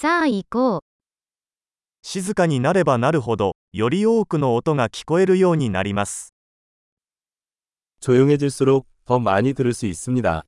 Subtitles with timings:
[0.00, 0.81] さあ行こう。
[2.01, 6.33] 静かになればなるほど、より多くの音が聞こえるようになります。
[7.99, 10.43] 조용해질수록 더 많이 들을 수 있습니다.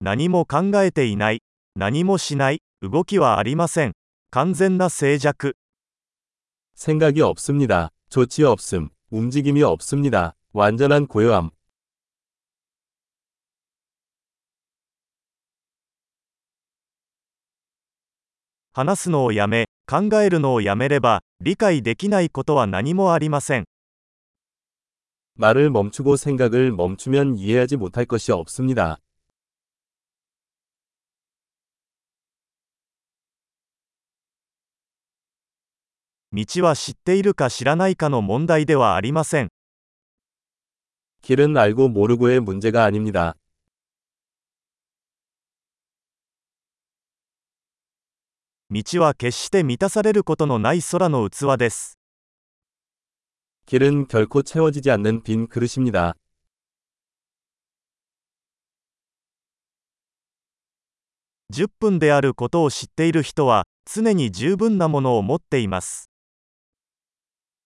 [0.00, 1.42] 何も考えていない、
[1.76, 3.92] 何もしない、動きはありません。
[4.30, 5.54] 完全な静寂。
[6.74, 7.90] 생각이 없습니다.
[8.08, 8.88] 조치 없음.
[9.10, 10.34] 움직임이 없습니다.
[10.54, 11.50] 완전한 고요함.
[18.73, 23.65] 話すのをやめ、考えるのをやめれば、理解できないことは何もありません。
[25.35, 28.99] 말을 멈추고 생각을 멈추면 이해하지 못할 것이 없습니다.
[36.31, 39.49] 道は知っているか知らないかの問題ではありません。
[41.21, 43.35] 길은 알고 모르고의 문제가 아닙니다.
[48.71, 51.97] 道は決して満たされることのない空の器です。
[53.65, 56.15] 길은 결코 채워지지 않는 빈 그릇입니다.
[61.51, 66.09] 10分であることを知っている人は、常に十分なものを持っています。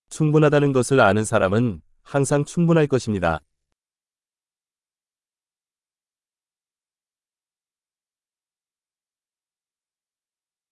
[0.10, 3.42] 충분하다는 것을 아는 사람은 항상 충분할 것입니다.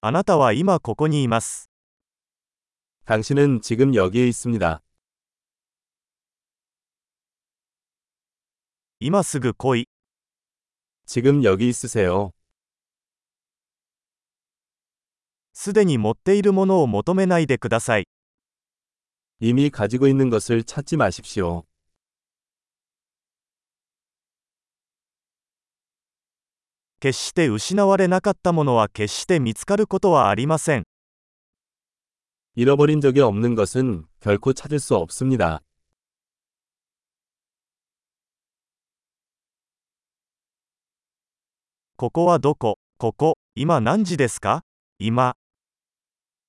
[0.02, 1.69] あなたは今ここにいます。
[3.05, 4.81] 당신은 지금 여기에 있습니다.
[8.99, 9.88] 今すぐ来い。
[11.05, 12.31] 지금 여기 있으세요.
[15.53, 18.05] すでに持っているものを求めないでください。
[19.39, 21.66] 이미 가지고 있는 것을 찾지 마십시오.
[26.99, 30.83] 決して失われなかったものは決して見つかることはありません。
[32.55, 35.62] 잃어버린 적이 없는 것은 결코 찾을 수 없습니다.
[41.97, 44.63] ここはどこここ、今何時ですか
[45.00, 45.34] 今、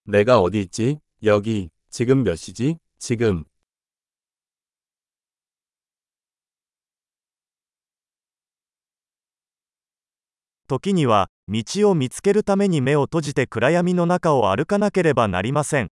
[0.06, 0.98] 내가 어디 있지?
[1.22, 1.70] 여기.
[1.88, 2.78] 지금 몇 시지?
[2.98, 3.44] 지금.
[10.68, 15.88] 時には、道を見つけるために目を閉じて暗闇の中を歩かなければなりません。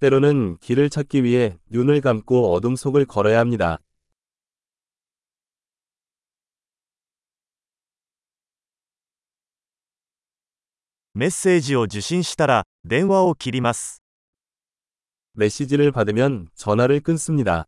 [0.00, 3.80] 때로는 길을 찾기 위해 눈을 감고 어둠 속을 걸어야 합니다.
[11.12, 14.00] メッセージを受信したら、電話を切ります。
[15.34, 17.66] 메시지를 받으면 전화를 끊습니다.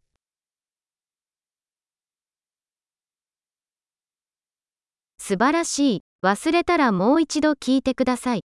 [5.28, 6.04] 素晴らしい。
[6.24, 8.47] 忘れたらもう一度聞いてください。